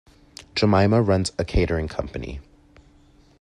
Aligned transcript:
Jemima 0.55 0.99
runs 0.99 1.31
a 1.37 1.45
catering 1.45 1.87
company. 1.87 2.39